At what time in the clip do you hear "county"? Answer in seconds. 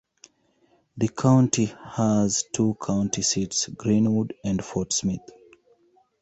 1.09-1.65, 2.81-3.21